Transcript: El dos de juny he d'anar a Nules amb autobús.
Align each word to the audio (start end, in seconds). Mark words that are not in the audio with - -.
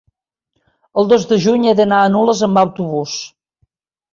El 1.01 1.09
dos 1.11 1.27
de 1.33 1.39
juny 1.43 1.67
he 1.67 1.75
d'anar 1.81 1.99
a 2.01 2.09
Nules 2.15 2.43
amb 2.49 2.63
autobús. 2.63 3.15